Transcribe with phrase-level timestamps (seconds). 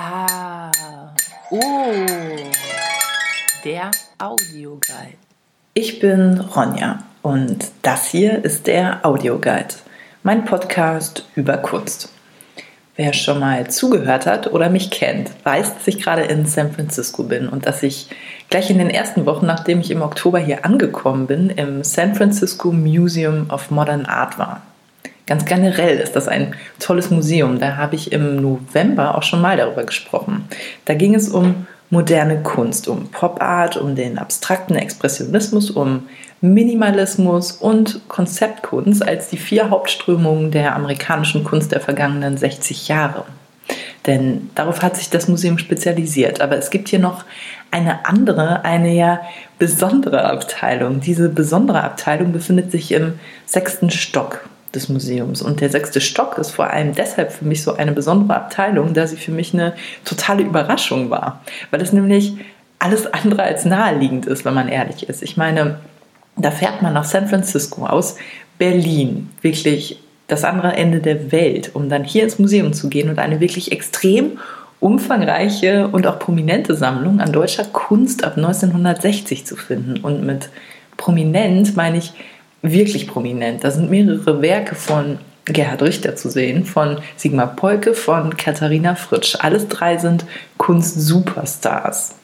[0.00, 0.70] Ah,
[1.50, 1.58] oh,
[3.64, 5.18] der Audioguide.
[5.74, 9.74] Ich bin Ronja und das hier ist der Audioguide,
[10.22, 12.12] mein Podcast über Kunst.
[12.94, 17.24] Wer schon mal zugehört hat oder mich kennt, weiß, dass ich gerade in San Francisco
[17.24, 18.08] bin und dass ich
[18.50, 22.70] gleich in den ersten Wochen, nachdem ich im Oktober hier angekommen bin, im San Francisco
[22.70, 24.62] Museum of Modern Art war.
[25.28, 27.58] Ganz generell ist das ein tolles Museum.
[27.58, 30.48] Da habe ich im November auch schon mal darüber gesprochen.
[30.86, 36.08] Da ging es um moderne Kunst, um Pop Art, um den abstrakten Expressionismus, um
[36.40, 43.24] Minimalismus und Konzeptkunst als die vier Hauptströmungen der amerikanischen Kunst der vergangenen 60 Jahre.
[44.06, 46.40] Denn darauf hat sich das Museum spezialisiert.
[46.40, 47.26] Aber es gibt hier noch
[47.70, 49.20] eine andere, eine ja
[49.58, 51.00] besondere Abteilung.
[51.00, 55.42] Diese besondere Abteilung befindet sich im sechsten Stock des Museums.
[55.42, 59.06] Und der sechste Stock ist vor allem deshalb für mich so eine besondere Abteilung, da
[59.06, 61.42] sie für mich eine totale Überraschung war.
[61.70, 62.34] Weil es nämlich
[62.78, 65.22] alles andere als naheliegend ist, wenn man ehrlich ist.
[65.22, 65.80] Ich meine,
[66.36, 68.16] da fährt man nach San Francisco aus
[68.58, 73.18] Berlin, wirklich das andere Ende der Welt, um dann hier ins Museum zu gehen und
[73.18, 74.38] eine wirklich extrem
[74.80, 79.98] umfangreiche und auch prominente Sammlung an deutscher Kunst ab 1960 zu finden.
[80.00, 80.50] Und mit
[80.96, 82.12] prominent meine ich
[82.62, 83.64] wirklich prominent.
[83.64, 89.36] Da sind mehrere Werke von Gerhard Richter zu sehen, von Sigmar Polke, von Katharina Fritsch.
[89.38, 90.24] Alles drei sind
[90.58, 92.14] Kunst-Superstars.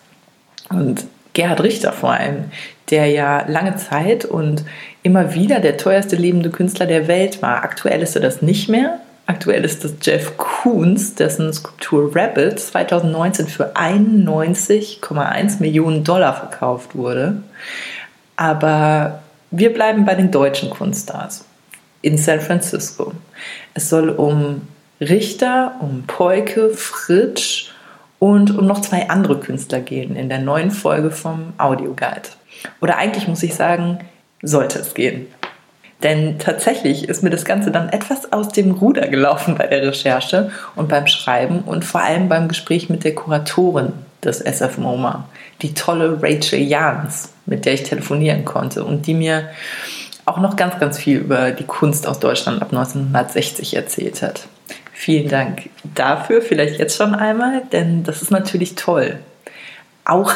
[0.71, 2.45] Und Gerhard Richter vor allem,
[2.91, 4.65] der ja lange Zeit und
[5.03, 7.65] immer wieder der teuerste lebende Künstler der Welt war.
[7.65, 9.01] Aktuell ist er das nicht mehr.
[9.27, 17.39] Aktuell ist das Jeff Koons, dessen Skulptur Rabbit 2019 für 91,1 Millionen Dollar verkauft wurde.
[18.37, 19.24] Aber
[19.57, 21.45] wir bleiben bei den deutschen Kunststars
[22.03, 23.13] in San Francisco.
[23.73, 24.63] Es soll um
[25.01, 27.71] Richter, um Peuke, Fritsch
[28.19, 32.31] und um noch zwei andere Künstler gehen in der neuen Folge vom Audioguide.
[32.81, 34.01] Oder eigentlich muss ich sagen,
[34.43, 35.27] sollte es gehen.
[36.03, 40.51] Denn tatsächlich ist mir das Ganze dann etwas aus dem Ruder gelaufen bei der Recherche
[40.75, 43.93] und beim Schreiben und vor allem beim Gespräch mit der Kuratorin
[44.25, 45.29] des SF MoMA,
[45.63, 49.49] die tolle Rachel Jans, mit der ich telefonieren konnte und die mir
[50.25, 54.47] auch noch ganz, ganz viel über die Kunst aus Deutschland ab 1960 erzählt hat.
[54.93, 59.19] Vielen Dank dafür, vielleicht jetzt schon einmal, denn das ist natürlich toll.
[60.05, 60.33] Auch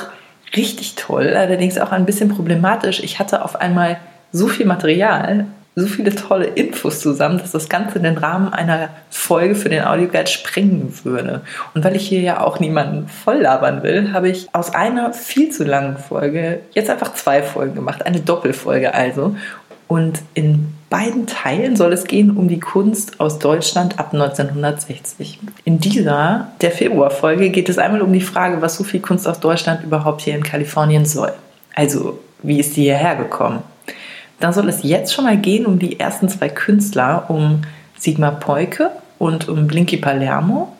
[0.57, 3.01] richtig toll, allerdings auch ein bisschen problematisch.
[3.03, 3.99] Ich hatte auf einmal
[4.33, 5.47] so viel Material,
[5.81, 10.27] so viele tolle Infos zusammen, dass das Ganze den Rahmen einer Folge für den Audioguide
[10.27, 11.43] sprengen würde.
[11.75, 15.51] Und weil ich hier ja auch niemanden voll labern will, habe ich aus einer viel
[15.51, 19.37] zu langen Folge jetzt einfach zwei Folgen gemacht, eine Doppelfolge also.
[19.89, 25.39] Und in beiden Teilen soll es gehen um die Kunst aus Deutschland ab 1960.
[25.65, 29.41] In dieser, der Februarfolge, geht es einmal um die Frage, was so viel Kunst aus
[29.41, 31.33] Deutschland überhaupt hier in Kalifornien soll.
[31.75, 33.63] Also, wie ist sie hierher gekommen?
[34.41, 37.63] Dann soll es jetzt schon mal gehen um die ersten zwei Künstler, um
[37.99, 40.73] Sigmar Peuke und um Blinky Palermo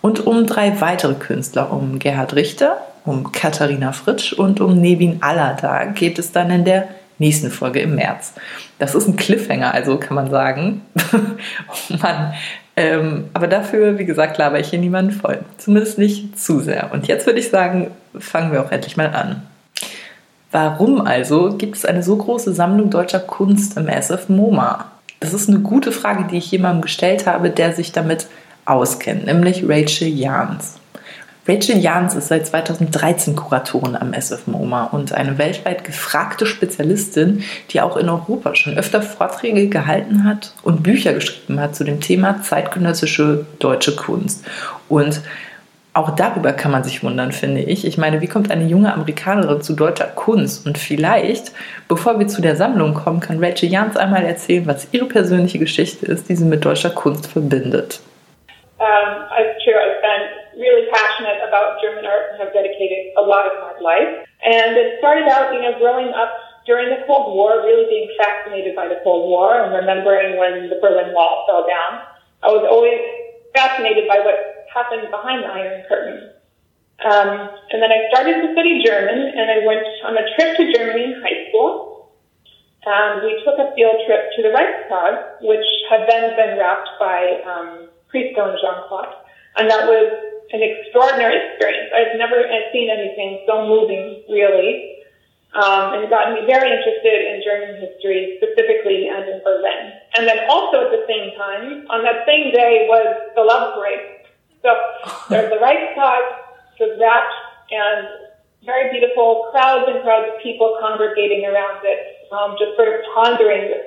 [0.00, 5.86] und um drei weitere Künstler, um Gerhard Richter, um Katharina Fritsch und um Nevin Allada
[5.86, 6.88] geht es dann in der
[7.18, 8.32] nächsten Folge im März.
[8.78, 10.82] Das ist ein Cliffhanger, also kann man sagen.
[11.12, 12.32] oh Mann.
[12.76, 15.40] Ähm, aber dafür, wie gesagt, laber ich hier niemanden voll.
[15.58, 16.90] Zumindest nicht zu sehr.
[16.92, 19.42] Und jetzt würde ich sagen, fangen wir auch endlich mal an.
[20.52, 24.86] Warum also gibt es eine so große Sammlung deutscher Kunst im SF MoMA?
[25.20, 28.26] Das ist eine gute Frage, die ich jemandem gestellt habe, der sich damit
[28.64, 30.80] auskennt, nämlich Rachel Jans.
[31.46, 37.80] Rachel Jans ist seit 2013 Kuratorin am SF MoMA und eine weltweit gefragte Spezialistin, die
[37.80, 42.42] auch in Europa schon öfter Vorträge gehalten hat und Bücher geschrieben hat zu dem Thema
[42.42, 44.44] zeitgenössische deutsche Kunst.
[44.88, 45.22] Und
[45.92, 47.84] auch darüber kann man sich wundern, finde ich.
[47.84, 50.66] Ich meine, wie kommt eine junge Amerikanerin zu deutscher Kunst?
[50.66, 51.52] Und vielleicht,
[51.88, 56.06] bevor wir zu der Sammlung kommen, kann Rachel Jans einmal erzählen, was ihre persönliche Geschichte
[56.06, 58.00] ist, die sie mit deutscher Kunst verbindet.
[58.78, 59.74] Um, it's true.
[59.76, 64.24] I've been really passionate about German art and have dedicated a lot of my life.
[64.40, 65.60] And it started out, you
[66.66, 70.78] during the Cold War, really being fascinated by the Cold War and remembering when the
[70.80, 72.04] Berlin Wall fell down.
[72.42, 73.00] I was always
[73.54, 76.30] fascinated by what happened behind the Iron Curtain.
[77.00, 80.64] Um, and then I started to study German, and I went on a trip to
[80.72, 82.12] Germany in high school.
[82.84, 87.40] And we took a field trip to the Reichstag, which had then been wrapped by
[87.44, 89.12] um, Priesco and Jean Claude.
[89.56, 90.08] And that was
[90.52, 91.92] an extraordinary experience.
[91.92, 92.40] I've never
[92.72, 95.00] seen anything so moving, really.
[95.52, 99.92] Um, and it got me very interested in German history, specifically and in Berlin.
[100.14, 104.19] And then also at the same time, on that same day was the love parade
[104.62, 104.70] So
[105.28, 106.22] there's the right spot
[106.76, 107.28] for that
[107.70, 108.08] and
[108.64, 113.72] very beautiful crowds and crowds of people congregating around it, um, just sort of pondering
[113.72, 113.86] this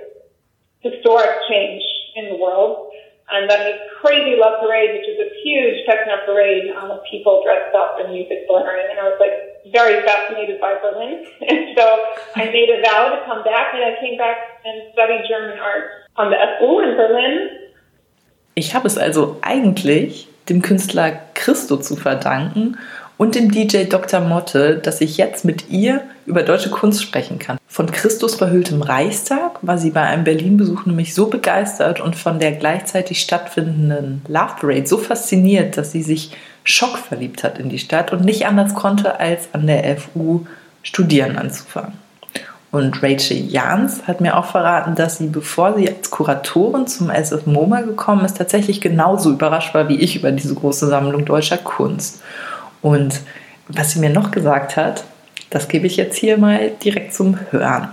[0.81, 1.83] historic change
[2.15, 2.89] in the world.
[3.31, 7.41] And then this crazy love parade, which is a huge techno parade um, of people
[7.45, 8.85] dressed up and music blaring.
[8.91, 11.25] And I was like very fascinated by Berlin.
[11.49, 11.85] And so
[12.35, 15.85] I made a vow to come back and I came back and studied German art
[16.17, 17.49] on the FU in Berlin.
[18.55, 22.77] Ich habe es also eigentlich dem Künstler Christo zu verdanken
[23.17, 24.19] und dem DJ Dr.
[24.19, 27.57] Motte, dass ich jetzt mit ihr über deutsche Kunst sprechen kann.
[27.67, 32.53] Von Christus verhülltem Reichstag war sie bei einem Berlin-Besuch nämlich so begeistert und von der
[32.53, 38.23] gleichzeitig stattfindenden Love Parade so fasziniert, dass sie sich schockverliebt hat in die Stadt und
[38.23, 40.45] nicht anders konnte, als an der FU
[40.81, 42.02] studieren anzufangen.
[42.73, 47.45] Und Rachel Jans hat mir auch verraten, dass sie, bevor sie als Kuratorin zum SF
[47.45, 52.23] MoMA gekommen ist, tatsächlich genauso überrascht war wie ich über diese große Sammlung deutscher Kunst.
[52.81, 53.21] Und
[53.67, 55.03] was sie mir noch gesagt hat,
[55.51, 57.89] das gebe ich jetzt hier mal direkt zum Hören.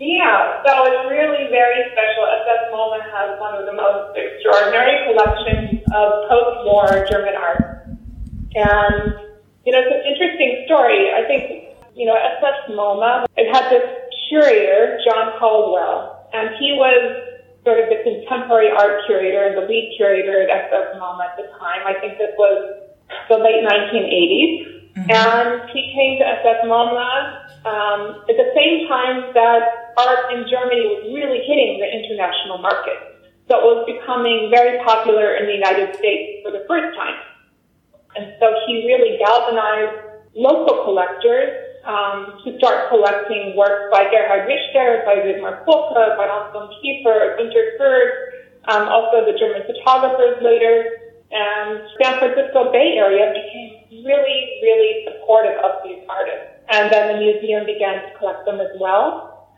[0.00, 2.26] Yeah, so it's really very special.
[2.42, 7.62] SF MoMA has one of the most extraordinary collections of post-war German art.
[8.56, 9.14] And,
[9.64, 11.14] you know, it's an interesting story.
[11.14, 11.65] I think,
[11.96, 13.88] you know, SF MoMA, it had this
[14.28, 17.24] curator, John Caldwell, and he was
[17.64, 21.48] sort of the contemporary art curator and the lead curator at SF MoMA at the
[21.58, 21.88] time.
[21.88, 22.92] I think this was
[23.32, 24.76] the late 1980s.
[24.96, 25.10] Mm-hmm.
[25.10, 27.08] And he came to SF MoMA
[27.64, 33.24] um, at the same time that art in Germany was really hitting the international market.
[33.48, 37.16] So it was becoming very popular in the United States for the first time.
[38.16, 45.06] And so he really galvanized local collectors um, to start collecting works by Gerhard Richter,
[45.06, 48.12] by Widmar Polka, by Anselm Kiefer, Günter Kurz,
[48.66, 51.06] um, also the German photographers later.
[51.30, 56.58] And San Francisco Bay Area became really, really supportive of these artists.
[56.70, 59.48] And then the museum began to collect them as well.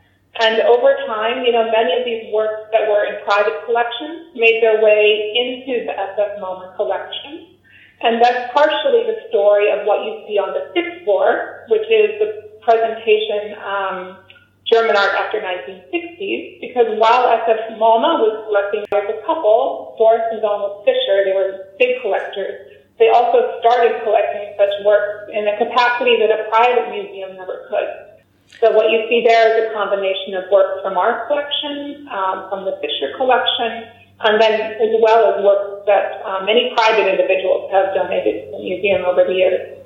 [0.41, 4.63] And over time, you know, many of these works that were in private collections made
[4.63, 7.59] their way into the SF MoMA collection.
[8.01, 12.21] And that's partially the story of what you see on the 50 War, which is
[12.21, 14.21] the presentation um,
[14.69, 20.45] German art after 1960s, because while SF MoMA was collecting as a couple, Doris and
[20.45, 22.77] Donald Fisher, they were big collectors.
[23.01, 28.21] They also started collecting such works in a capacity that a private museum never could.
[28.61, 32.69] So what you see there is a combination of works from our collection, um, from
[32.69, 33.89] the Fisher collection,
[34.21, 38.61] and then as well as works that um, many private individuals have donated to the
[38.61, 39.78] museum over the years.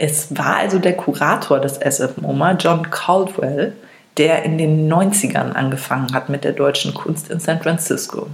[0.00, 3.72] Es war also der Kurator des SF MoMA, John Caldwell,
[4.16, 8.28] der in den 90ern angefangen hat mit der deutschen Kunst in San Francisco.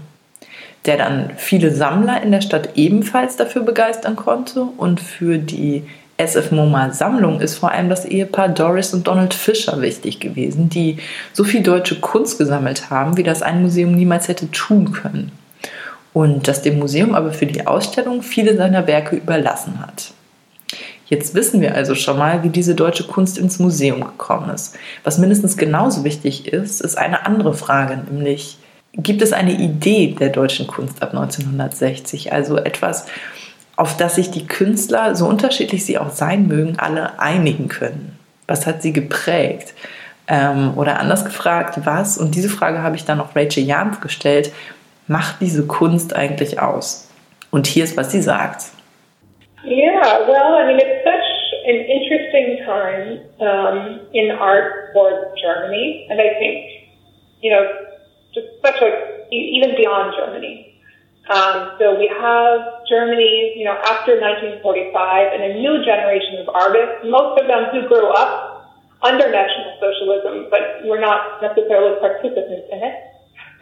[0.84, 5.84] Der dann viele Sammler in der Stadt ebenfalls dafür begeistern konnte und für die
[6.19, 10.99] SF MoMA Sammlung ist vor allem das Ehepaar Doris und Donald Fisher wichtig gewesen, die
[11.32, 15.32] so viel deutsche Kunst gesammelt haben, wie das ein Museum niemals hätte tun können.
[16.12, 20.12] Und das dem Museum aber für die Ausstellung viele seiner Werke überlassen hat.
[21.06, 24.76] Jetzt wissen wir also schon mal, wie diese deutsche Kunst ins Museum gekommen ist.
[25.02, 28.58] Was mindestens genauso wichtig ist, ist eine andere Frage, nämlich
[28.96, 32.32] gibt es eine Idee der deutschen Kunst ab 1960?
[32.32, 33.06] Also etwas,
[33.76, 38.19] auf das sich die Künstler, so unterschiedlich sie auch sein mögen, alle einigen können.
[38.46, 39.74] Was hat sie geprägt?
[40.26, 44.52] Ähm, oder anders gefragt, was, und diese Frage habe ich dann auch Rachel Jans gestellt,
[45.06, 47.08] macht diese Kunst eigentlich aus?
[47.50, 48.64] Und hier ist, was sie sagt.
[49.64, 51.28] Yeah, well, I mean, it's such
[51.64, 56.92] an interesting time um, in art for Germany, and I think,
[57.40, 57.64] you know,
[58.34, 60.76] just such a even beyond Germany.
[61.32, 67.08] Um, so we have Germany, you know, after 1945, and a new generation of artists,
[67.08, 68.68] most of them who grew up
[69.00, 72.94] under National Socialism, but were not necessarily participants in it.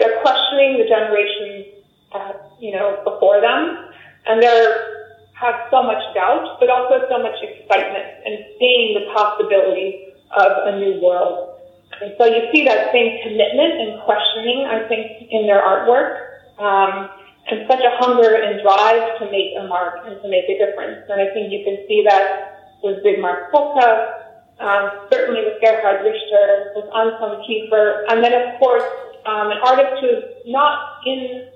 [0.03, 3.87] They're questioning the generations, uh, you know, before them,
[4.27, 5.02] and they're
[5.35, 10.79] have so much doubt, but also so much excitement and seeing the possibility of a
[10.79, 11.59] new world.
[12.01, 17.11] And so you see that same commitment and questioning, I think, in their artwork, um,
[17.51, 21.05] and such a hunger and drive to make a mark and to make a difference.
[21.11, 24.23] And I think you can see that with Bigmar Polka,
[24.61, 28.85] um, certainly with Gerhard Richter, with Anselm Kiefer, and then of course
[29.27, 31.49] um, an artist who is not in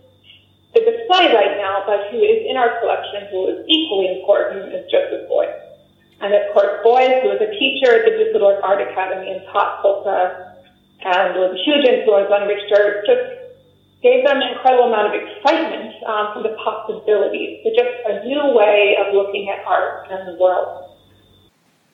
[0.76, 4.85] the display right now, but who is in our collection who is equally important is
[4.92, 5.56] Joseph Beuys.
[6.21, 9.80] And of course, Beuys, who was a teacher at the Düsseldorf Art Academy and taught
[9.80, 10.52] polka
[11.00, 13.25] and was a huge influence on Richter, just
[14.02, 18.52] gave them an incredible amount of excitement um, for the possibilities, for just a new
[18.52, 20.85] way of looking at art and the world.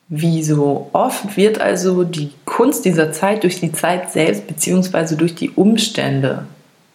[0.09, 5.15] Wie so oft wird also die Kunst dieser Zeit durch die Zeit selbst bzw.
[5.15, 6.45] durch die Umstände,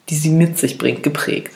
[0.09, 1.53] die sie mit sich bringt, geprägt.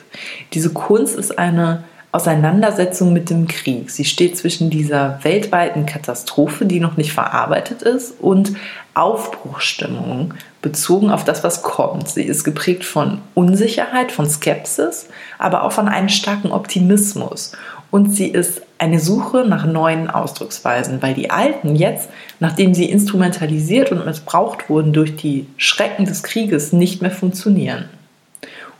[0.53, 1.83] Diese Kunst ist eine
[2.13, 3.89] Auseinandersetzung mit dem Krieg.
[3.89, 8.53] Sie steht zwischen dieser weltweiten Katastrophe, die noch nicht verarbeitet ist, und
[8.93, 12.07] Aufbruchstimmung bezogen auf das, was kommt.
[12.07, 15.07] Sie ist geprägt von Unsicherheit, von Skepsis,
[15.39, 17.53] aber auch von einem starken Optimismus.
[17.89, 23.91] Und sie ist eine Suche nach neuen Ausdrucksweisen, weil die alten jetzt, nachdem sie instrumentalisiert
[23.91, 27.85] und missbraucht wurden durch die Schrecken des Krieges, nicht mehr funktionieren.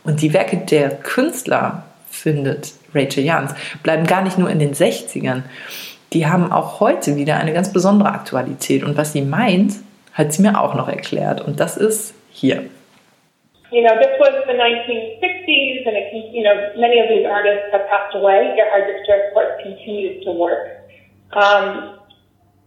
[0.04, 5.42] Und die Werke der Künstler findet Rachel Jans, bleiben gar nicht nur in den 60ern.
[6.12, 8.84] Die haben auch heute wieder eine ganz besondere Aktualität.
[8.84, 9.74] Und was sie meint,
[10.12, 11.40] hat sie mir auch noch erklärt.
[11.40, 12.64] Und das ist hier.
[13.70, 17.88] You know, this was the 1960s, and it, you know, many of these artists have
[17.88, 18.54] passed away.
[18.54, 20.78] Gerhard Richter, of course, continues to work.
[21.32, 21.98] Um,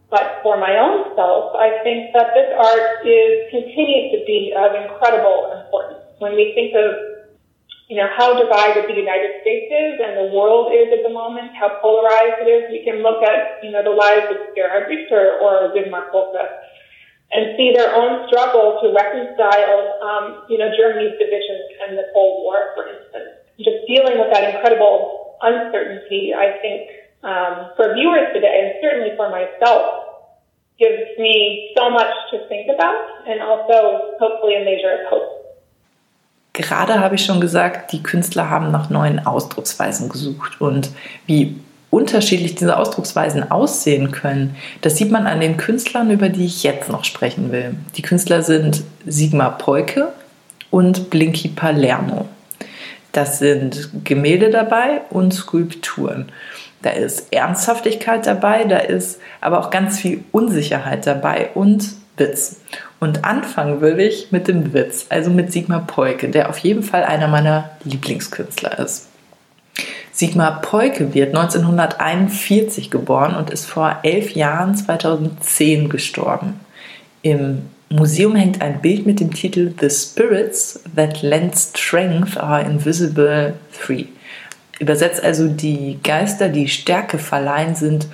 [0.09, 4.75] but for my own self, I think that this art is continues to be of
[4.75, 6.03] incredible importance.
[6.19, 7.06] When we think of
[7.87, 11.55] you know, how divided the United States is and the world is at the moment,
[11.55, 12.63] how polarized it is.
[12.67, 16.67] We can look at, you know, the lives of Gerhard Richter or Widmar Polka
[17.31, 22.43] and see their own struggle to reconcile, um, you know, Germany's division and the Cold
[22.43, 23.39] War, for instance.
[23.55, 26.91] Just dealing with that incredible uncertainty, I think,
[27.23, 30.27] um, for viewers today, and certainly for myself,
[30.79, 35.46] gives me so much to think about and also hopefully a measure of hope.
[36.57, 40.89] Gerade habe ich schon gesagt, die Künstler haben nach neuen Ausdrucksweisen gesucht und
[41.27, 41.55] wie
[41.91, 46.89] unterschiedlich diese Ausdrucksweisen aussehen können, das sieht man an den Künstlern, über die ich jetzt
[46.89, 47.75] noch sprechen will.
[47.95, 50.07] Die Künstler sind Sigmar Polke
[50.71, 52.27] und Blinky Palermo.
[53.11, 56.31] Das sind Gemälde dabei und Skulpturen.
[56.81, 61.85] Da ist Ernsthaftigkeit dabei, da ist aber auch ganz viel Unsicherheit dabei und
[62.17, 62.61] Witz.
[62.99, 67.03] Und anfangen will ich mit dem Witz, also mit Sigmar Peuke, der auf jeden Fall
[67.03, 69.07] einer meiner Lieblingskünstler ist.
[70.11, 76.59] Sigmar Peuke wird 1941 geboren und ist vor elf Jahren 2010 gestorben.
[77.21, 83.53] Im Museum hängt ein Bild mit dem Titel The Spirits That Lend Strength Are Invisible
[83.71, 84.05] Three.
[84.79, 88.07] Übersetzt also die Geister, die Stärke verleihen, sind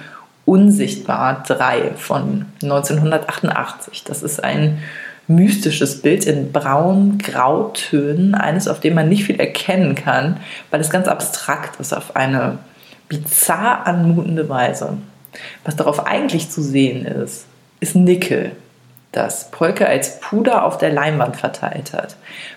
[0.45, 4.03] Unsichtbar 3 von 1988.
[4.03, 4.79] Das ist ein
[5.27, 10.37] mystisches Bild in braun-grautönen, eines, auf dem man nicht viel erkennen kann,
[10.69, 12.59] weil es ganz abstrakt ist auf eine
[13.07, 14.97] bizarr anmutende Weise.
[15.63, 17.45] Was darauf eigentlich zu sehen ist,
[17.79, 18.51] ist Nickel,
[19.11, 22.15] das Polke als Puder auf der Leinwand verteilt hat.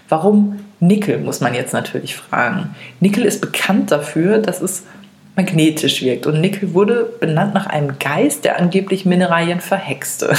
[0.08, 2.74] Warum Nickel, muss man jetzt natürlich fragen.
[3.00, 4.84] Nickel ist bekannt dafür, dass es
[5.36, 6.26] magnetisch wirkt.
[6.26, 10.34] Und Nickel wurde benannt nach einem Geist, der angeblich Mineralien verhexte.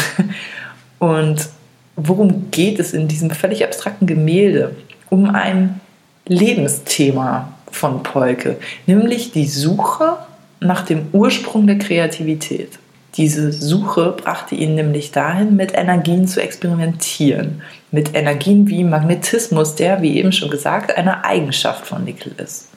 [0.99, 1.47] Und
[1.95, 4.75] worum geht es in diesem völlig abstrakten Gemälde?
[5.09, 5.79] Um ein
[6.27, 10.17] Lebensthema von Polke, nämlich die Suche
[10.59, 12.79] nach dem Ursprung der Kreativität.
[13.15, 17.61] Diese Suche brachte ihn nämlich dahin, mit Energien zu experimentieren.
[17.91, 22.69] Mit Energien wie Magnetismus, der, wie eben schon gesagt, eine Eigenschaft von Nickel ist.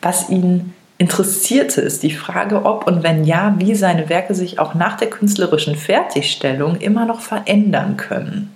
[0.00, 4.74] Was ihn interessierte, ist die Frage, ob und wenn ja, wie seine Werke sich auch
[4.74, 8.52] nach der künstlerischen Fertigstellung immer noch verändern können.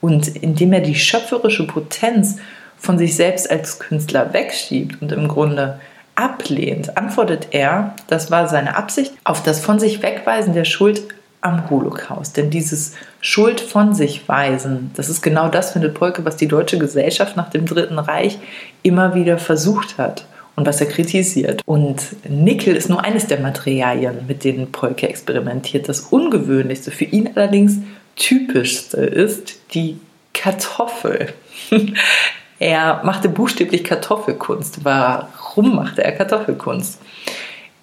[0.00, 2.38] Und indem er die schöpferische Potenz
[2.76, 5.78] von sich selbst als Künstler wegschiebt und im Grunde
[6.16, 11.04] ablehnt, antwortet er, das war seine Absicht, auf das von sich wegweisen der Schuld
[11.42, 12.36] am Holocaust.
[12.36, 16.78] Denn dieses Schuld von sich weisen, das ist genau das, findet Polke, was die deutsche
[16.78, 18.40] Gesellschaft nach dem Dritten Reich
[18.82, 21.62] immer wieder versucht hat und was er kritisiert.
[21.66, 25.88] Und Nickel ist nur eines der Materialien, mit denen Polke experimentiert.
[25.88, 27.78] Das ungewöhnlichste, für ihn allerdings
[28.16, 29.98] typischste ist die
[30.32, 31.32] Kartoffel.
[32.58, 34.84] er machte buchstäblich Kartoffelkunst.
[34.84, 37.00] Warum machte er Kartoffelkunst?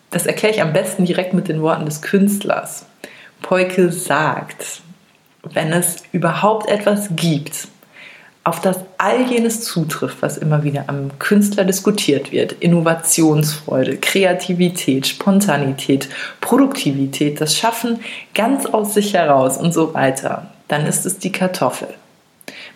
[0.10, 2.86] Das erkläre ich am besten direkt mit den Worten des Künstlers.
[3.42, 4.82] Polke sagt,
[5.44, 7.68] wenn es überhaupt etwas gibt,
[8.44, 12.54] auf das all jenes zutrifft, was immer wieder am Künstler diskutiert wird.
[12.54, 18.00] Innovationsfreude, Kreativität, Spontanität, Produktivität, das Schaffen
[18.34, 20.48] ganz aus sich heraus und so weiter.
[20.68, 21.90] Dann ist es die Kartoffel.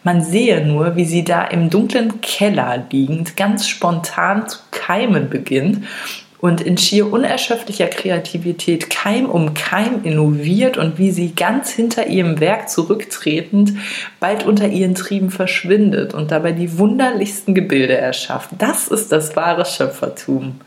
[0.04, 5.84] Man sehe nur, wie sie da im dunklen Keller liegend ganz spontan zu keimen beginnt
[6.46, 12.40] und in schier unerschöpflicher Kreativität Keim um Keim innoviert und wie sie ganz hinter ihrem
[12.40, 13.74] Werk zurücktretend
[14.20, 18.52] bald unter ihren Trieben verschwindet und dabei die wunderlichsten Gebilde erschafft.
[18.60, 20.62] Das ist das wahre Schöpfertum,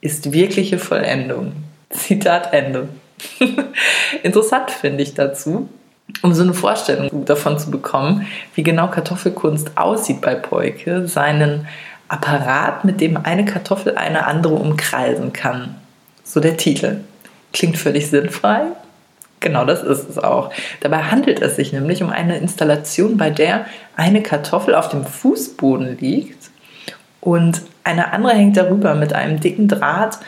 [0.00, 1.54] ist wirkliche Vollendung.
[1.90, 2.88] Zitat Ende.
[4.22, 5.68] Interessant finde ich dazu,
[6.22, 11.66] um so eine Vorstellung davon zu bekommen, wie genau Kartoffelkunst aussieht bei Peuke, seinen
[12.10, 15.76] Apparat, mit dem eine Kartoffel eine andere umkreisen kann.
[16.24, 16.98] So der Titel.
[17.52, 18.62] Klingt völlig sinnfrei.
[19.38, 20.52] Genau das ist es auch.
[20.80, 23.64] Dabei handelt es sich nämlich um eine Installation, bei der
[23.96, 26.50] eine Kartoffel auf dem Fußboden liegt
[27.20, 30.18] und eine andere hängt darüber mit einem dicken Draht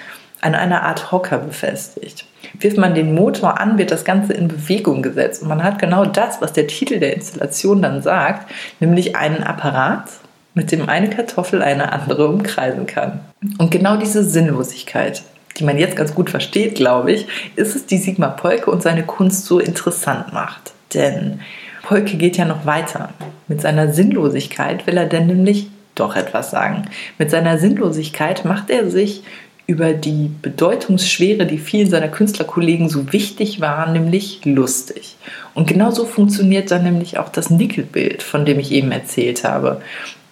[0.41, 2.27] an einer Art Hocker befestigt.
[2.59, 6.05] Wirft man den Motor an, wird das Ganze in Bewegung gesetzt und man hat genau
[6.05, 10.09] das, was der Titel der Installation dann sagt, nämlich einen Apparat,
[10.55, 13.21] mit dem eine Kartoffel eine andere umkreisen kann.
[13.59, 15.23] Und genau diese Sinnlosigkeit,
[15.59, 19.03] die man jetzt ganz gut versteht, glaube ich, ist es, die Sigmar Polke und seine
[19.03, 20.73] Kunst so interessant macht.
[20.95, 21.41] Denn
[21.83, 23.11] Polke geht ja noch weiter.
[23.49, 26.89] Mit seiner Sinnlosigkeit will er denn nämlich doch etwas sagen.
[27.19, 29.23] Mit seiner Sinnlosigkeit macht er sich
[29.67, 35.17] über die Bedeutungsschwere, die vielen seiner Künstlerkollegen so wichtig war, nämlich lustig.
[35.55, 39.81] Und genauso funktioniert dann nämlich auch das Nickelbild, von dem ich eben erzählt habe.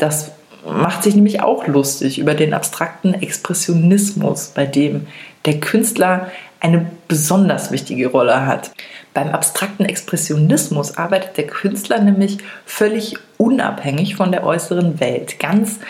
[0.00, 0.32] Das
[0.66, 5.06] macht sich nämlich auch lustig über den abstrakten Expressionismus, bei dem
[5.44, 6.30] der Künstler
[6.60, 8.70] eine besonders wichtige Rolle hat.
[9.14, 15.80] Beim abstrakten Expressionismus arbeitet der Künstler nämlich völlig unabhängig von der äußeren Welt, ganz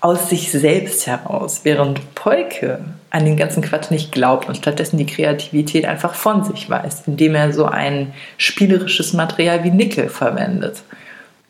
[0.00, 2.80] aus sich selbst heraus, während Polke
[3.10, 7.34] an den ganzen Quatsch nicht glaubt und stattdessen die Kreativität einfach von sich weist, indem
[7.34, 10.82] er so ein spielerisches Material wie Nickel verwendet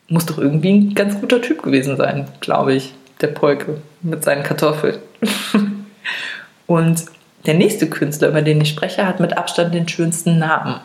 [0.08, 4.42] muss doch irgendwie ein ganz guter Typ gewesen sein, glaube ich, der Polke mit seinen
[4.42, 4.98] Kartoffeln.
[6.66, 7.04] Und
[7.46, 10.80] der nächste Künstler, über den ich spreche, hat mit Abstand den schönsten Namen,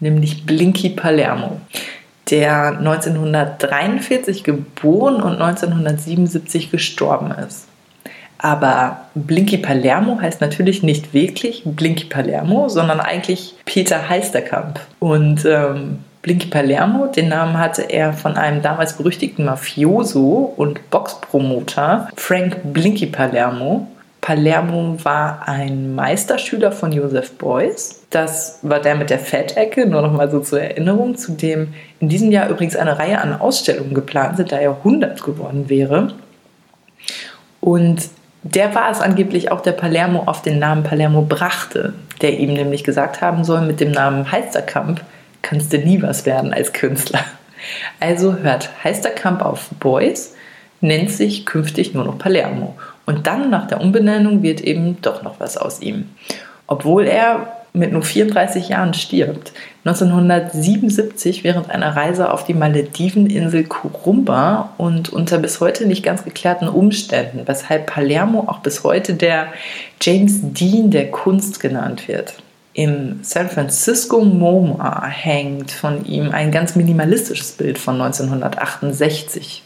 [0.00, 1.60] nämlich Blinky Palermo,
[2.30, 7.66] der 1943 geboren und 1977 gestorben ist.
[8.38, 14.80] Aber Blinky Palermo heißt natürlich nicht wirklich Blinky Palermo, sondern eigentlich Peter Heisterkamp.
[14.98, 22.08] Und ähm, Blinky Palermo, den Namen hatte er von einem damals berüchtigten Mafioso und Boxpromoter
[22.14, 23.86] Frank Blinky Palermo.
[24.20, 28.02] Palermo war ein Meisterschüler von Joseph Beuys.
[28.10, 32.10] Das war der mit der Fettecke, nur noch mal so zur Erinnerung, zu dem in
[32.10, 36.12] diesem Jahr übrigens eine Reihe an Ausstellungen geplant sind, da er 100 geworden wäre.
[37.62, 38.10] Und
[38.42, 42.84] der war es angeblich auch, der Palermo auf den Namen Palermo brachte, der ihm nämlich
[42.84, 45.00] gesagt haben soll, mit dem Namen Heisterkamp
[45.42, 47.24] kannst du nie was werden als Künstler.
[47.98, 50.34] Also hört Heisterkamp auf Boys,
[50.80, 52.76] nennt sich künftig nur noch Palermo.
[53.06, 56.08] Und dann nach der Umbenennung wird eben doch noch was aus ihm.
[56.66, 59.52] Obwohl er mit nur 34 Jahren stirbt.
[59.84, 66.68] 1977 während einer Reise auf die Malediveninsel Kurumba und unter bis heute nicht ganz geklärten
[66.68, 69.48] Umständen, weshalb Palermo auch bis heute der
[70.00, 72.34] James Dean der Kunst genannt wird.
[72.80, 79.62] Im San Francisco MoMA hängt von ihm ein ganz minimalistisches Bild von 1968.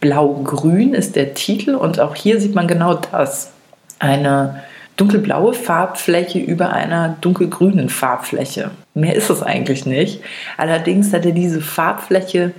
[0.00, 3.52] Blau-Grün ist der Titel und auch hier sieht man genau das.
[4.00, 4.64] Eine
[4.96, 8.72] dunkelblaue Farbfläche über einer dunkelgrünen Farbfläche.
[8.94, 10.20] Mehr ist es eigentlich nicht.
[10.56, 12.50] Allerdings hat er diese Farbfläche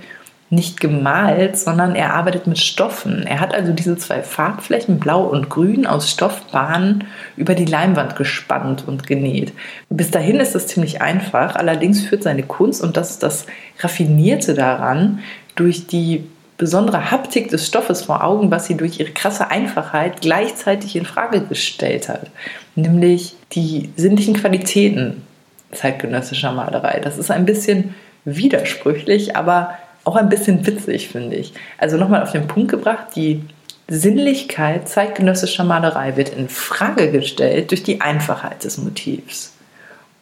[0.52, 3.26] nicht gemalt, sondern er arbeitet mit Stoffen.
[3.26, 7.04] Er hat also diese zwei Farbflächen, blau und grün, aus Stoffbahnen
[7.36, 9.54] über die Leinwand gespannt und genäht.
[9.88, 13.46] Bis dahin ist es ziemlich einfach, allerdings führt seine Kunst, und das ist das
[13.80, 15.20] Raffinierte daran,
[15.54, 16.26] durch die
[16.58, 21.40] besondere Haptik des Stoffes vor Augen, was sie durch ihre krasse Einfachheit gleichzeitig in Frage
[21.40, 22.26] gestellt hat,
[22.74, 25.22] nämlich die sinnlichen Qualitäten
[25.72, 27.00] zeitgenössischer Malerei.
[27.00, 27.94] Das ist ein bisschen
[28.26, 31.52] widersprüchlich, aber auch ein bisschen witzig, finde ich.
[31.78, 33.42] Also nochmal auf den Punkt gebracht, die
[33.88, 39.52] Sinnlichkeit zeitgenössischer Malerei wird in Frage gestellt durch die Einfachheit des Motivs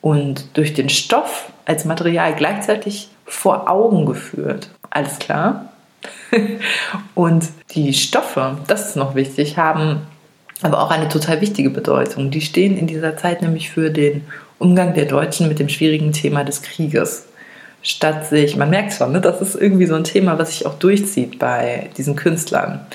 [0.00, 4.70] und durch den Stoff als Material gleichzeitig vor Augen geführt.
[4.90, 5.72] Alles klar?
[7.14, 10.00] und die Stoffe, das ist noch wichtig, haben
[10.62, 12.30] aber auch eine total wichtige Bedeutung.
[12.30, 14.24] Die stehen in dieser Zeit nämlich für den
[14.58, 17.26] Umgang der Deutschen mit dem schwierigen Thema des Krieges
[17.82, 20.74] statt sich, man merkt schon, ne, das ist irgendwie so ein Thema, was sich auch
[20.74, 22.86] durchzieht bei diesen Künstlern,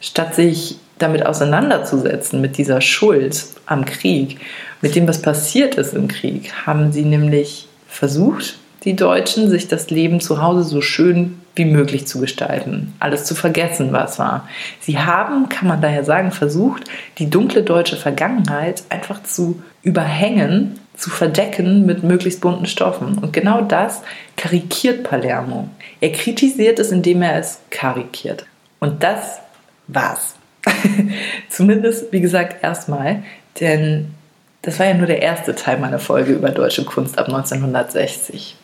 [0.00, 4.38] statt sich damit auseinanderzusetzen, mit dieser Schuld am Krieg,
[4.80, 9.90] mit dem, was passiert ist im Krieg, haben sie nämlich versucht, die Deutschen, sich das
[9.90, 14.48] Leben zu Hause so schön wie möglich zu gestalten, alles zu vergessen, was war.
[14.80, 16.84] Sie haben, kann man daher sagen, versucht,
[17.18, 23.18] die dunkle deutsche Vergangenheit einfach zu überhängen, zu verdecken mit möglichst bunten Stoffen.
[23.18, 24.02] Und genau das
[24.36, 25.68] karikiert Palermo.
[26.00, 28.46] Er kritisiert es, indem er es karikiert.
[28.78, 29.40] Und das
[29.88, 30.36] war's.
[31.48, 33.24] Zumindest, wie gesagt, erstmal,
[33.58, 34.14] denn
[34.62, 38.54] das war ja nur der erste Teil meiner Folge über deutsche Kunst ab 1960.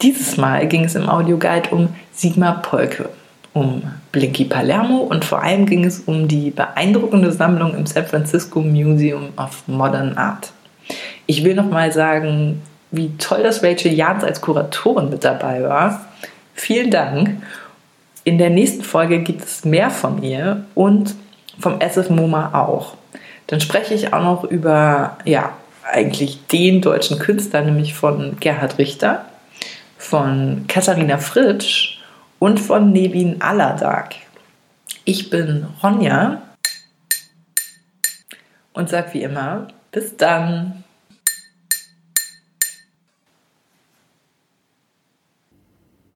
[0.00, 3.10] Dieses Mal ging es im Audioguide um Sigmar Polke,
[3.52, 8.62] um Blinky Palermo und vor allem ging es um die beeindruckende Sammlung im San Francisco
[8.62, 10.54] Museum of Modern Art.
[11.30, 16.04] Ich will nochmal sagen, wie toll, dass Rachel Jans als Kuratorin mit dabei war.
[16.54, 17.40] Vielen Dank.
[18.24, 21.14] In der nächsten Folge gibt es mehr von ihr und
[21.60, 22.96] vom SF MoMA auch.
[23.46, 25.52] Dann spreche ich auch noch über, ja,
[25.88, 29.24] eigentlich den deutschen Künstler, nämlich von Gerhard Richter
[29.98, 32.00] von Katharina Fritsch
[32.40, 34.16] und von Nevin Aladak.
[35.04, 36.42] Ich bin Ronja
[38.72, 40.82] und sag wie immer, bis dann.